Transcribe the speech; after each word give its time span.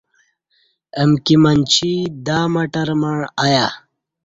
امکی 1.01 1.35
منچی 1.43 1.93
دا 2.25 2.39
مٹر 2.53 2.87
مع 2.99 3.15
ایہ 3.43 3.67